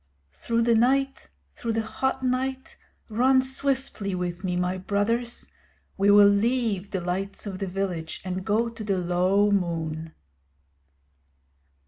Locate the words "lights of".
7.01-7.59